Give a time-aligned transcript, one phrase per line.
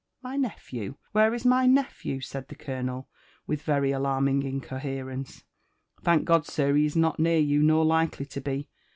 [0.23, 3.07] My nephew?— where is my nephew?" said the colonel
[3.45, 5.43] with very alarming incoherence.
[5.71, 8.67] *' Thank God, sir, he is not near you, nor likely to be.